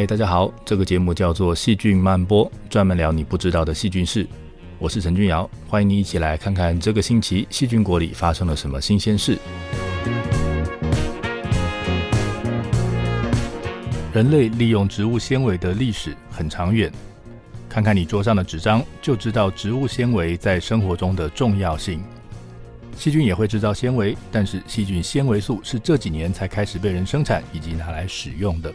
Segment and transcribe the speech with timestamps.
[0.00, 4.26] 嗨，大家好，这个节目叫做《细菌漫播》，专门聊你不知道的细菌事。
[4.78, 9.36] 我是陈君瑶，欢迎你一起来看看这个星期细菌国里发生了什么新鲜事。
[14.14, 16.90] 人类利用植物纤维的历史很长远，
[17.68, 22.02] 看看你桌上的纸张，就知道植物纤维在生活中的重要性。
[22.96, 28.72] 细菌也会制造纤维，但是细菌纤维素是这几年才开始被人生产以及拿来使用的。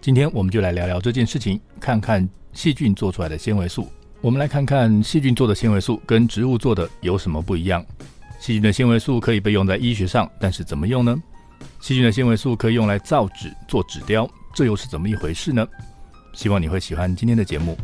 [0.00, 3.88] 今天我们就来聊聊这件事情，看看细菌做出来的纤维素。
[4.20, 7.84] 我们来看看细菌做的纤维素跟植物做的有什么不一样。
[8.38, 11.20] 细菌的纤维素可以被用在医学上，但是怎么用呢？
[11.80, 15.66] 细菌的纤维素可以用来造纸、做纸雕，这又是怎么一回事呢？
[16.32, 17.76] 希望你会喜欢今天的节目。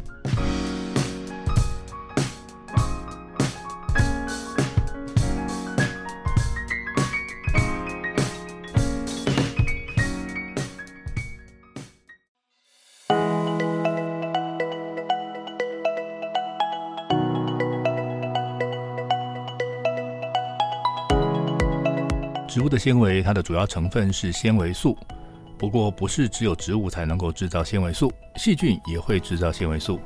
[22.74, 24.98] 的纤维，它的主要成分是纤维素。
[25.56, 30.00] 不过，不是只有植物才能够制造纤维素，细菌也会制造纤维素。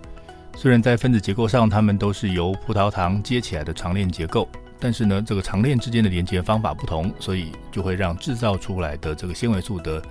[0.55, 4.47] 虽然在分子结构上，它们都是由葡萄糖接起来的长链结构，
[4.79, 10.03] 但是呢，这个长链之间的连接方法不同，所以就会让制造出来的这个纤维素的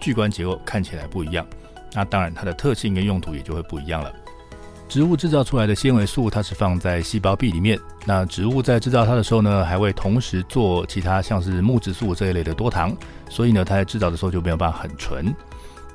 [0.00, 1.46] 聚观结构看起来不一样。
[1.92, 4.10] 那当然，它的特性跟用途也就会不一样了。
[4.88, 7.78] 植物制造出来的纤维素，它是放在细胞壁里面。
[8.04, 12.96] 那植物在制造它的时候呢，还会同时做其他像是木质素这一类的多糖，
[13.28, 15.34] 所以呢，它在制造的时候就没有办法很纯。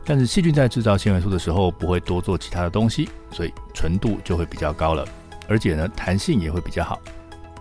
[0.04, 5.08] 但是细菌在制造纤维素的时候，不会多做其他的东西，所以纯度就会比较高了，
[5.48, 7.00] 而且呢，弹性也会比较好。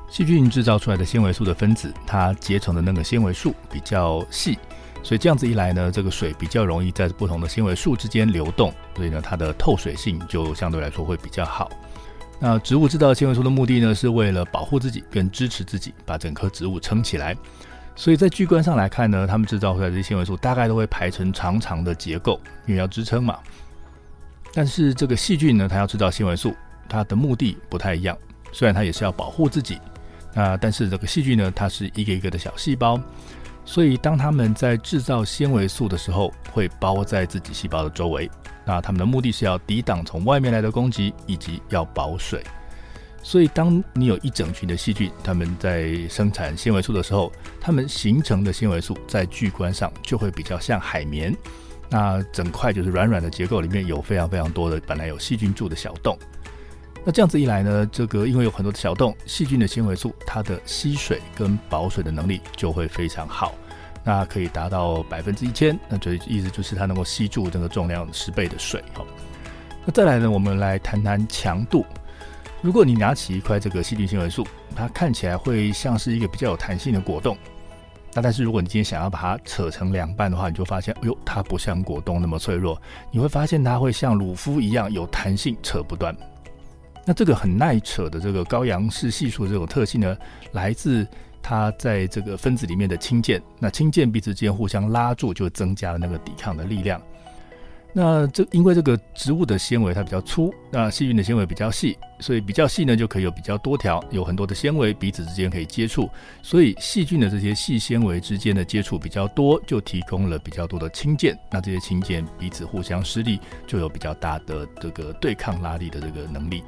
[0.09, 4.59] 细菌制造出来的纤维素的分子，它结成的那个纤维素比较细。
[5.03, 11.71] 所以这样子一来呢，这个水比较容易在不同的纤维素之间流动，所以呢，它的透水性就相对来说会比较好。
[12.39, 17.37] 那植物制造纤维素的目的呢，是为了保护自己跟支持自己，把整棵植物撑起来。
[17.97, 23.39] 所以在巨观上来看呢，它们制造出来这些纤维素大概都会排成长长的结构，因为要支撑嘛。
[24.55, 26.55] 但是这个细菌呢，它要制造纤维素，
[26.89, 28.17] 它的目的不太一样。
[28.53, 29.79] 虽然它也是要保护自己，
[30.35, 32.99] 那但是这个细菌呢，它是一个一个的小细胞。
[33.73, 38.29] 所以，当他们在制造纤维素的时候，会包在自己细胞的周围。
[38.65, 42.43] 那他们的目的是要抵挡从外面来的攻击，以及要保水。
[43.23, 51.33] 所以，当你有一整群的细菌，他们在生产纤维素的时候，它们形成的纤维素在巨观上就会比较像海绵。
[51.89, 56.19] 那整块就是软软的结构，里面有非常非常多的本来有细菌住的小洞。
[57.05, 63.55] 那这样子一来呢，这个因为有很多的小洞，细菌的纤维素它的吸水跟保水的能力就会非常好，
[64.05, 69.03] 那可以达到百分之一千，那这意思就是它能够吸住这个重量十倍的水哈。
[69.87, 71.87] 那再来呢，我们来谈谈强度。
[72.61, 77.35] 如果你拿起一块这个细菌纤维素，它看起来会像是一个比较有弹性的果冻，
[78.13, 82.79] 那但是如果你今天想要把它扯成两半的话，你就发现，哎呦，它不像果冻那么脆弱，
[83.11, 86.15] 你会发现它会像乳肤一样有弹性，扯不断。
[87.11, 90.17] 那这个很耐扯的这个高杨氏系数这种特性呢，
[90.53, 91.05] 来自
[91.43, 97.03] 它在这个分子里面的氢键，那氢键彼此之间互相拉住，就增加了那个抵抗的力量。
[97.93, 106.09] 那这因为这个植物的纤维它比较粗，那细菌的纤维比较细，所以比较细呢就可以有比较多条，有很多的纤维彼此之间可以接触，
[106.41, 111.37] 所以细菌的这些细纤维之间的接触比较多，就提供了比较多的氢键。
[111.51, 116.63] 那这些氢键彼此互相施力，就有比较大的这个对抗拉力的这个能力。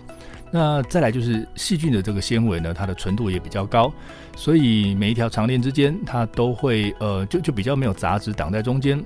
[0.54, 3.90] 那再来就是细菌的这个纤维呢，它的纯度也比较高，
[4.36, 9.02] 所以每一条长链之间它都会呃就就比较没有杂质挡在中间，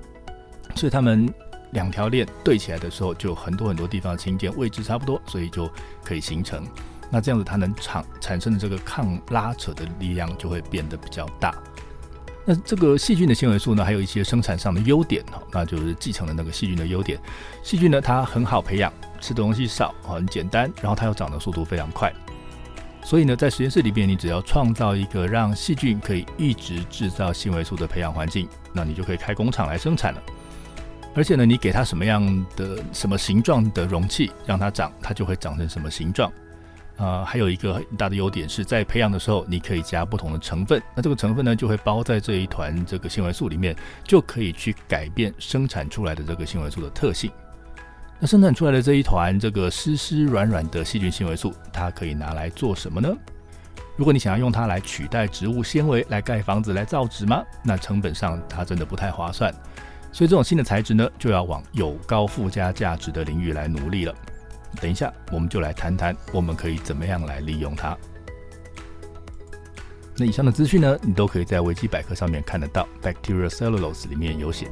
[0.75, 1.33] 所以它们
[1.71, 5.71] 两条链对起来的时候，就很多很多地方的氢键位置差不多，所以就
[6.03, 6.65] 可以形成。
[7.13, 11.55] 那这样子它能产产生的这个抗拉扯的力量就会变得比较大。
[12.45, 17.21] 那这个细菌的纤维素呢，还有一些生产上的优点哈，那就是继承了那个细菌的优点。
[17.63, 22.13] 细菌呢，它很好培养，吃的东西少，很简单，然后它又长的速度非常快。
[23.03, 30.23] 所以呢，在实验室里边，你只要创造一个让细菌可以一直制造纤维素的培养环境，那你就可以开工厂来生产了。
[31.15, 36.31] 而且呢，你给它什么样的、什么形状的容器让它长，它就会长成什么形状。
[36.97, 47.31] 啊，还有一个很大的优点是在培养的时候，你可以加不同的成分，那这个成分呢就会包在这一团这个纤维素里面，就可以去改变生产出来的这个纤维素的特性。
[48.19, 53.15] 那生产出来的这一团这个湿湿软软的细菌纤维素，它可以拿来做什么呢？
[53.95, 57.43] 如果你想要用它来取代植物纤维来盖房子来造纸吗？
[57.63, 59.55] 那成本上它真的不太划算。
[60.13, 64.15] 所以这种新的材质呢，就要往有高附加价值的领域来努力了。
[64.81, 67.97] 等一下，我们就来谈谈我们可以怎么样来利用它。
[70.17, 74.71] 那以上的资讯呢，你都可以在维基百科上面看得到，Bacteria Cellulose 里面有写。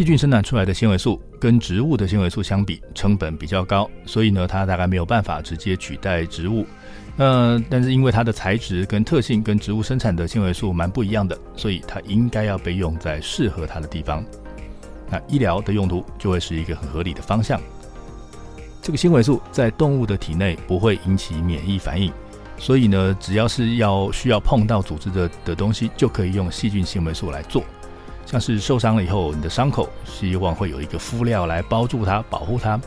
[0.00, 6.64] 细菌生产出来的纤维素跟植物的纤维素相比，成本比较高，所以呢，它大概没有办法直接取代植物。
[7.16, 14.24] 那但是因为它的材质跟特性跟植物生产的纤维素蛮不一样的，所以它应该要被用在适合它的地方。
[15.10, 17.60] 那医疗的用途就会是一个很合理的方向。
[18.80, 22.10] 这个纤维素在动物的体内不会引起免疫反应，
[22.56, 27.62] 所以呢，只要是要需要碰到组织的的东西，就可以用细菌纤维素来做。
[28.30, 32.80] 像是受伤了以后，你的伤口希望会有一个敷料来包住它、保护它。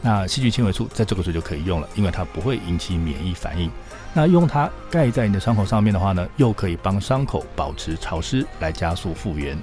[0.00, 3.70] 那细菌纤维素在这个时候就可以用了，因为它不会引起免疫反应。
[4.14, 9.58] 那用它盖在你的伤口上面的话呢，又可以帮伤口保持潮湿，来加速复原。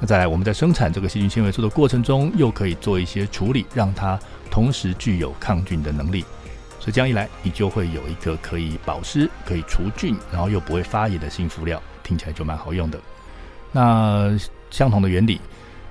[0.00, 4.18] 那再来，我们在生产这个细菌纤维素的过程中，又可以做一些处理，让它
[4.50, 6.24] 同时具有抗菌的能力。
[6.80, 12.98] 所以这样一来，你就会有一个可以保湿、可以除菌，然后又不会发炎的新敷料，听起来就蛮好用的。
[13.72, 14.36] 那
[14.70, 15.40] 相同的原理，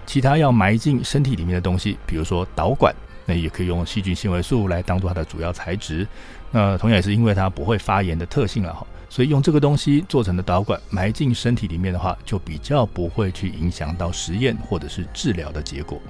[0.06, 2.94] 其他要埋进身体里面的东西，比如说导管，
[3.26, 6.08] 那也可以用细菌纤维素来当做它的主要材质。
[6.52, 16.02] 那同样也是因为它不会发炎的特性了哈，所以用这个东西做成的导管埋进身体里面的话，就比较不会去影响到实验或者是治疗的结果。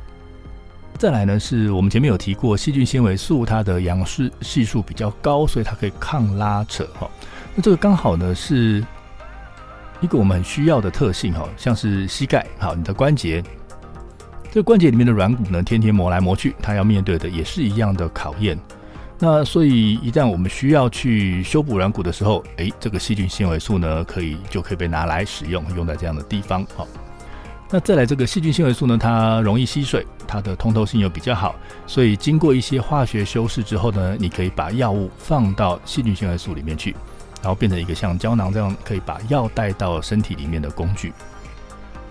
[0.97, 7.09] 再来呢，是我们前面有提过，细菌纤维素它的阳式系数比较高，所以它可以抗拉扯哈。
[7.55, 8.83] 那这个刚好呢是。
[9.99, 13.43] 一个我们很需要的特性哈，像是膝盖，好，你的关节，
[14.51, 18.57] 这个关节里面的软骨呢，天天磨来磨去，它要面对的也是一样的考验。
[19.19, 26.63] 那所以一旦我们需要去修补软骨的时候，诶，这个细菌纤维素呢，可以就可以被拿来使用，用在这样的地方。
[26.75, 26.87] 好，
[27.71, 31.55] 那再来这个细菌纤维素呢，它容易吸水，它的通透性又比较好，
[31.87, 36.95] 所以经过一些化学修饰之后呢，你可以把药物放到细菌纤维素里面去。
[37.41, 41.13] 然后变成一个像胶囊这样可以把药带到身体里面的工具。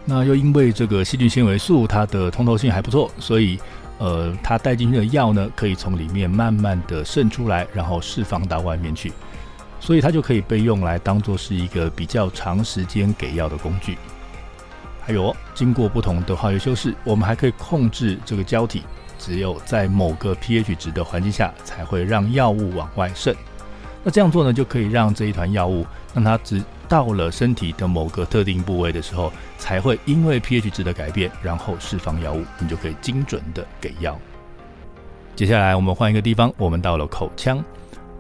[0.05, 3.59] 那又因为这个细菌纤维素它的通透性还不错，所以
[3.99, 9.13] 呃它带进去的药呢可以从里面慢慢的渗出来，然后释放到外面去，
[9.81, 13.99] 所以它就可以被用来当做是一个比较长时间给药的工具。
[15.01, 18.83] 还有经过不同的化学修饰，我们还可以控制这个胶体，
[19.19, 23.35] 只有在某个 pH 值的环境下才会让药物往外渗。
[24.07, 25.85] 那这样做呢，就可以让这一团药物，
[26.15, 34.17] 让它只到了身体的某个特定部位的时候，才会因为 pH 值的改变，然后释放药物，你就可以精准的给药。
[35.35, 37.61] 接下来我们换一个地方，我们到了口腔。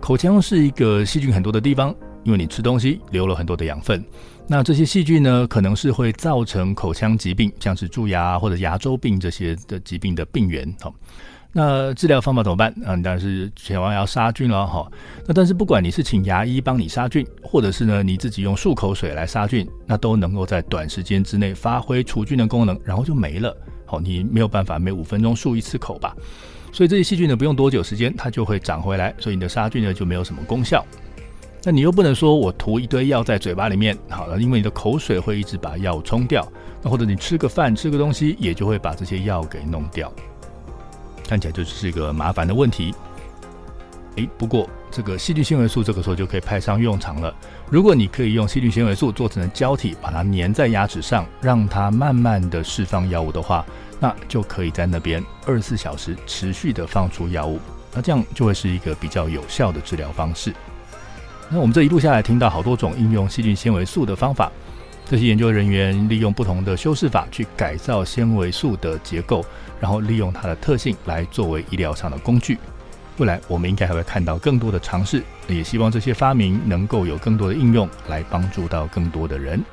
[0.00, 4.04] 口腔是一个细菌很多的地方，因为你吃东西留了很多的养分，
[4.48, 10.74] 那这些细菌呢，可能是会造成口腔疾病，像是蛀牙或者牙周病这些的疾病的病源。
[10.80, 10.92] 好。
[11.58, 12.70] 那治疗方法怎么办？
[12.84, 14.86] 嗯，当然是千万要杀菌了哈。
[15.26, 23.56] 那但是不管你是请牙医帮你杀菌，或者是呢你自己用漱口水来杀菌，那都能够在短时间之内发挥除菌的功能，然后就没了。
[23.86, 26.14] 好，你没有办法每五分钟漱一次口吧？
[26.74, 30.84] 所以这些细菌呢不用多久时间它就会长回来，所以你的杀菌呢就没有什么功效。
[31.64, 36.46] 那你又不能说我涂一堆药在嘴巴里面，好了，因为你的口水会一直把药冲掉。
[36.82, 40.12] 那或者你吃个饭吃个东西也就会把这些药给弄掉。
[41.26, 42.94] 看起来就是一个麻烦的问题，
[44.16, 47.34] 诶，不过这个细菌纤维素这个时候就可以派上用场了。
[47.70, 53.66] 如果你可以用细菌纤维素做成的胶体，把它粘在牙齿上，让它慢慢的释放药物的话，
[54.00, 57.58] 那就可以在那边二十四小时持续的放出药物，
[57.92, 60.54] 那这样就会是一个比较有效的治疗方式。
[61.50, 64.50] 那我们这一路下来听到好多种应用细菌纤维素的方法。
[65.08, 69.44] 这些研究人员利用不同的修饰法去改造纤维素的结构，
[69.80, 72.58] 然后利用它的特性来作为医疗上的工具。
[73.18, 79.64] 未来我们应该还会看到更多的尝试，也希望这些发明能够有更多的应用，来帮助到更多的人。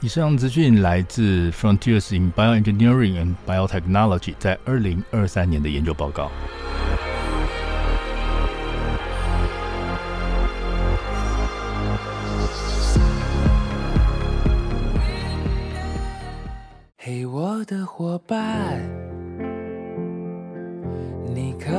[0.00, 6.30] 以上资讯来自 Frontiers in Bioengineering and Biotechnology 在二零二三年的研究报告。
[17.64, 18.78] 的伙伴，
[21.34, 21.70] 你可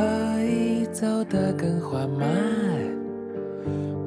[0.44, 2.28] 以走得更缓慢，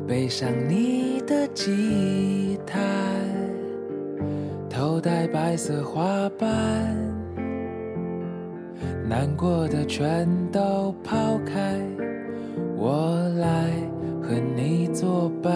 [0.07, 2.81] 背上你的吉他，
[4.69, 6.49] 头戴白色花瓣，
[9.09, 11.81] 难过的全都抛开，
[12.77, 13.71] 我来
[14.21, 15.53] 和你作伴。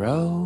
[0.00, 0.41] ，roll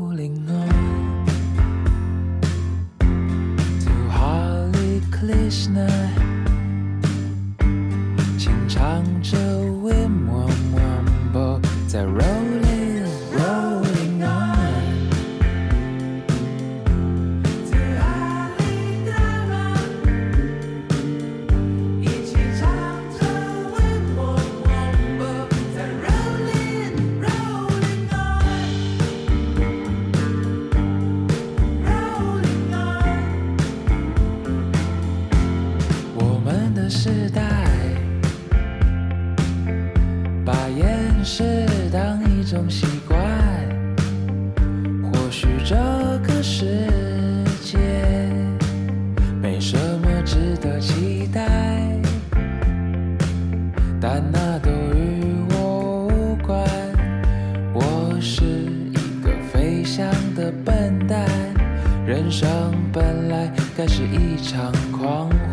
[40.47, 43.19] 把掩饰当一种习惯，
[45.03, 45.75] 或许这
[46.25, 46.88] 个世
[47.65, 47.76] 界
[49.43, 51.50] 没什么值得期待，
[54.00, 56.65] 但那都与我无关。
[57.75, 61.29] 我是一个飞翔的笨蛋，
[62.07, 62.49] 人生
[62.93, 65.46] 本来该是一场狂欢。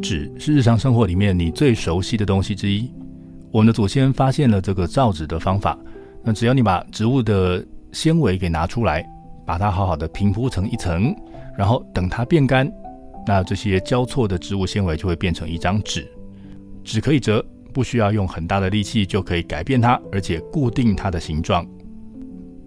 [0.00, 0.32] 纸。
[0.38, 2.92] 是日常生活里面你最熟悉的东西之一。
[3.50, 5.78] 我们的祖先发现了这个造纸的方法。
[6.22, 9.04] 那只要你把植物的纤维给拿出来，
[9.46, 11.14] 把它好好的平铺成一层，
[11.56, 12.70] 然后等它变干，
[13.26, 16.06] 那这些交错的植物纤维就会变成一张纸。
[16.84, 21.66] 纸可以折，不需要用很大的力气就可以改变它，而且固定它的形状。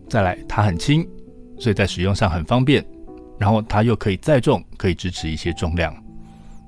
[0.09, 1.07] 再来，它很轻，
[1.59, 2.83] 所以在使用上很方便。
[3.37, 5.93] 然后它又可以载重，可以支持一些重量。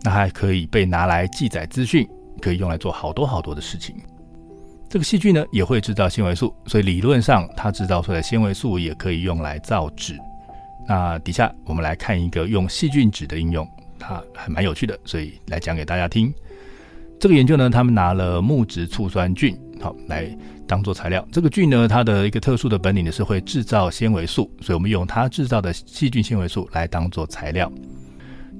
[0.03, 2.07] 那还可以被拿来记载资讯，
[2.41, 3.95] 可以用来做好多好多的事情。
[4.89, 10.15] 这个细菌呢也会制造纤维素，所以理论上它制造出来的纤维素也可以用来造纸。
[10.87, 16.31] 那底下我们来看一个用细菌纸的应用，它还蛮有趣的，所以来讲给大家听。
[17.19, 20.29] 这个研究呢，他们拿了木质醋酸菌，好来
[20.67, 21.25] 当做材料。
[21.31, 27.71] 这个菌呢，它的一个特殊的本领呢是会制造纤维素，所以我们用它制造的细菌纤维素来当做材料。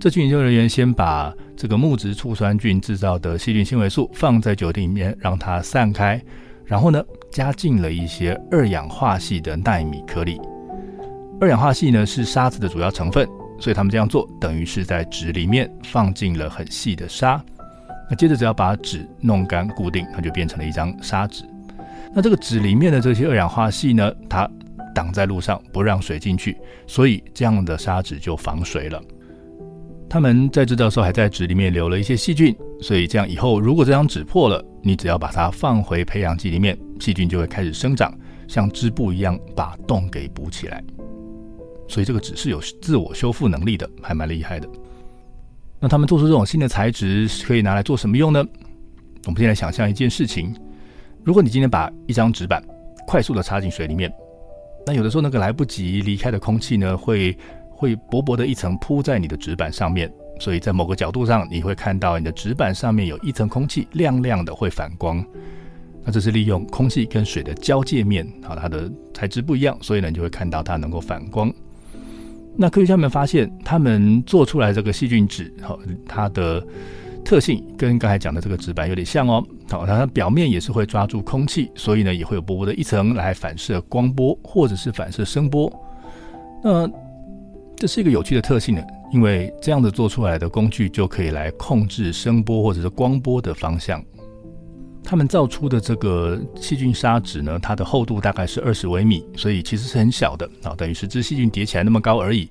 [0.04, 6.22] 这群研究人员先把这个木质醋酸菌制造的细菌纤维素放在酒精里面，让它散开，
[6.66, 10.38] 然后呢，加进了一些二氧化系的纳米颗粒。
[11.40, 13.26] 二氧化系呢是沙子的主要成分，
[13.58, 17.42] 所以他们这样做等于是在纸里面放进了很细的沙。
[18.10, 21.46] 那接着只要把纸弄干固定，它就变成了一张砂纸。
[22.14, 24.46] 那这个纸里面的这些二氧化系呢，它
[24.94, 29.02] 挡在路上不让水进去，所以这样的砂纸就防水了。
[30.14, 38.16] 他们在制造的时候还在纸里面留了一些细菌，所以这样以后如果这张纸破了，你只要把它放回培养基里面，细菌就会开始生长，
[38.48, 40.84] 像织布一样把洞给补起来。
[41.88, 44.70] 所以这个纸是有自我修复能力的，还蛮厉害的。
[45.80, 48.46] 那他们做出这种新的材质可以拿来做什么用呢？
[49.26, 50.56] 我们先来想象一件事情：
[51.24, 52.64] 如果你今天把一张纸板
[53.08, 54.14] 快速的插进水里面，
[54.86, 57.36] 那有的时候那个来不及离开的空气呢，会
[57.84, 65.22] 会薄薄的一层铺在你的纸板上面，所以在某个角度上，你会看到你的纸板上面有一层空气，亮亮的会反光。
[66.06, 71.54] 那这是利用空气跟水的交界面，好，它的材质不一样，所以呢，你就会看到它能够反光。
[72.56, 76.66] 那科学家们发现，他们做出来这个细菌纸，好，它的
[77.26, 79.44] 特性跟刚才讲的这个纸板有点像哦。
[79.70, 85.70] 好，它表面也是会抓住空气，所以呢，也会有薄薄的一层来反射光波或者是反射声波。
[86.64, 86.90] 那
[87.84, 94.02] 这是一个有趣的特性呢，因为这样子做出来的工具就可以来控制声波或者是光波的方向。
[95.04, 102.50] 他们造出的这个细菌砂纸呢，它的厚度大概是二十微米，所以其实是很小的啊，等于十只细菌叠起来那么高而已。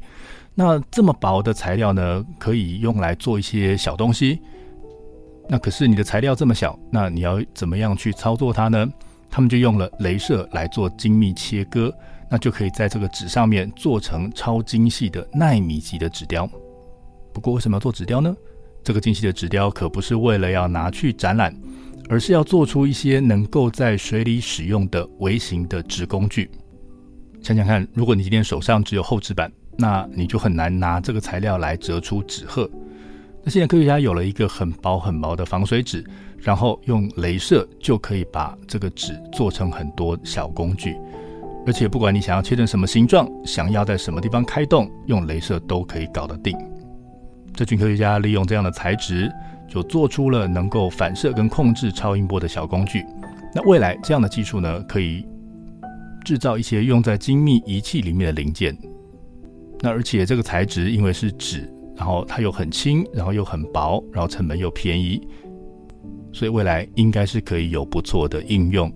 [0.55, 4.39] 那这么薄的材料呢，可以用来做一些小东西。
[5.49, 8.87] 那可是你的材料这么小，那你要怎么样去操作它呢？
[9.31, 11.91] 他们就用了镭射来做精密切割，
[12.33, 16.49] 那就可以在这个纸上面做成超精细的纳米级的纸雕。
[17.31, 18.35] 不过为什么要做纸雕呢？
[18.83, 21.55] 这个精细的纸雕可不是为了要拿去展览，
[22.09, 26.51] 而是要做出一些能够在水里使用的微型的纸工具。
[27.43, 32.69] 想想看，如果你今天手上只有厚纸板，那你就很难拿这个材料来折出纸鹤。
[33.45, 36.03] 那现在科学家有了一个很薄很薄的防水纸，
[36.39, 40.97] 然后用镭射就可以把这个纸做成很多小工具，
[41.67, 46.57] 而且不管你想要切成什么形状，想要在什么地方开洞，用镭射都可以搞得定。
[47.55, 49.31] 这群科学家利用这样的材质，
[49.69, 53.05] 就做出了能够反射跟控制超音波的小工具。
[53.55, 55.27] 那未来这样的技术呢，可以
[56.25, 58.77] 制造一些用在精密仪器里面的零件。
[59.81, 61.69] 那而且这个材质因为是纸。
[61.95, 65.21] 然后它又很轻，然后又很薄，然后成本又便宜，
[66.33, 68.91] 所以未来应该是可以有不错的应用。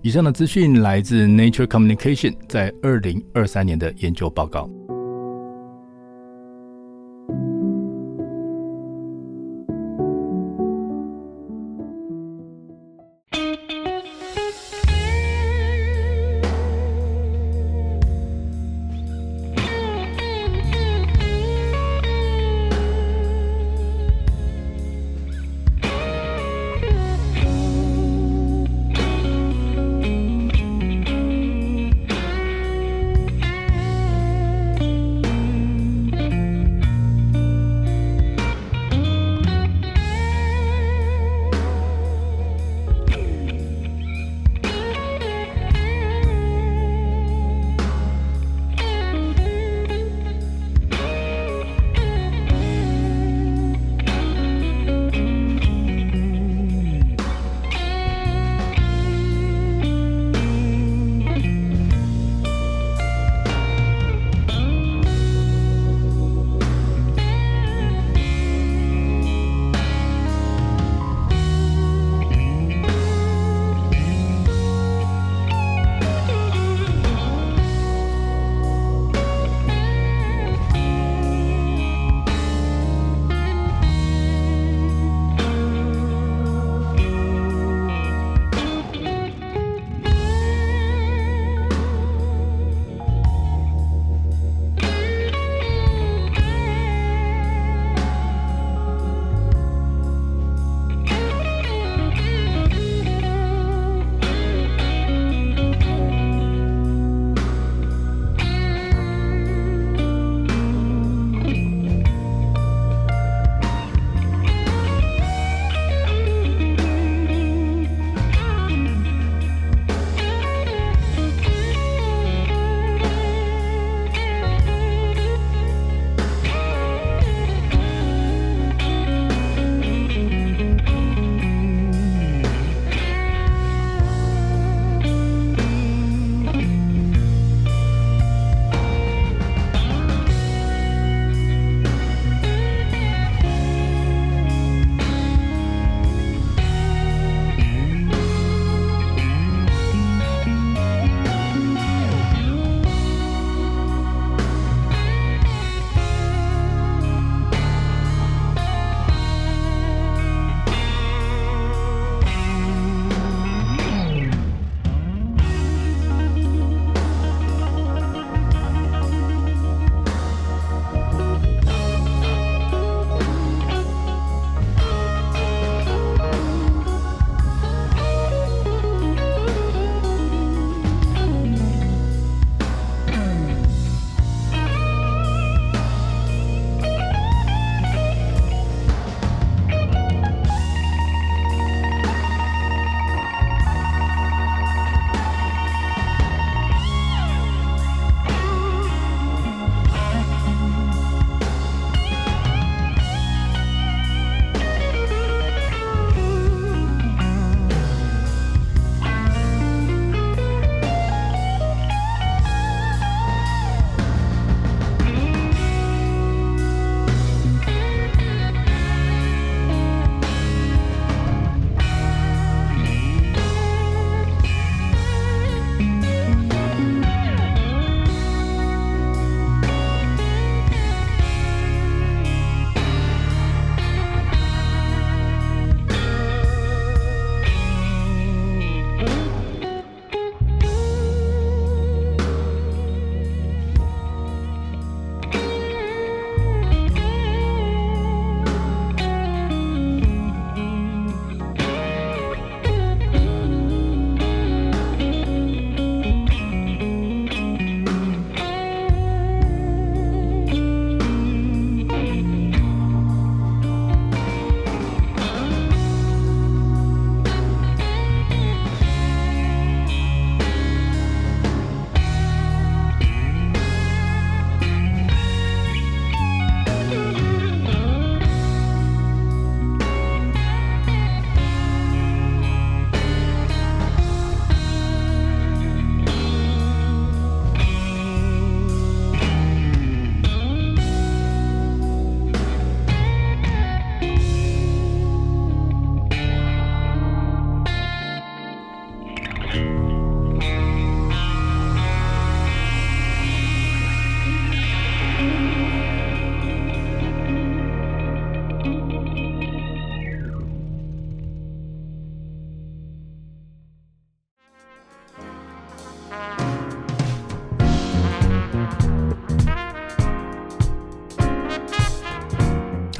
[0.00, 4.77] 以上的资讯来自 Nature Communication 在二零二三年的研究报告。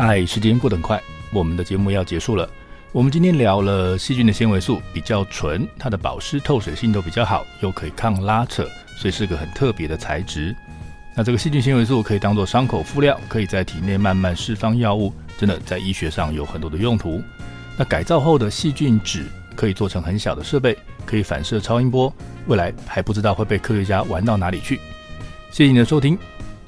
[0.09, 0.99] 哎，时间过得很快，
[1.31, 2.49] 我们的节目要结束了。
[2.93, 8.67] 我们今天聊了细菌的纤维素比较纯，它的保湿透水性都比较好，又可以抗拉扯，
[8.97, 10.57] 所以是个很特别的材质。
[11.15, 17.23] 那这个细菌纤维素可以当做伤口敷料，可以在体内慢慢释放药物，真的在医学上有很多的用途。
[17.77, 22.11] 那改造后的细菌纸可以做成很小的设备，可以反射超音波，
[22.47, 24.81] 未来还不知道会被科学家玩到哪里去。
[25.51, 26.17] 谢谢你的收听，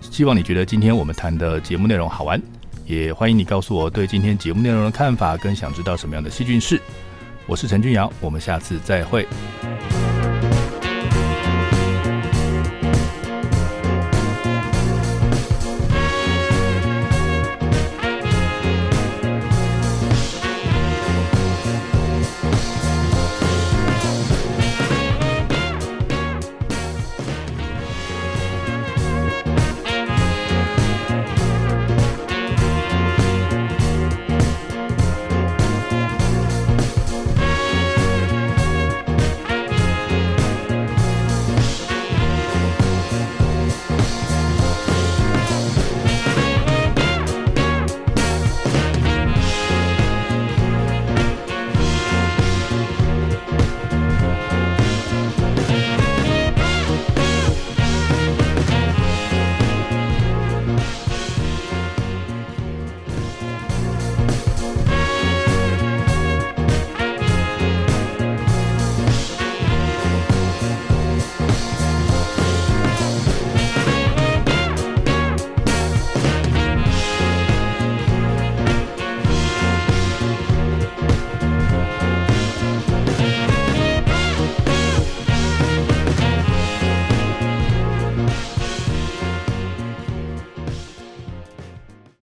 [0.03, 2.39] 希望你觉得今天我们谈的节目内容好玩。
[2.91, 6.81] 也欢迎你告诉我对今天节目内容的看法，跟想知道什么样的细菌是。
[7.47, 9.25] 我是陈俊阳，我们下次再会。